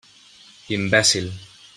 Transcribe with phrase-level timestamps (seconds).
[0.77, 1.29] Imbècil.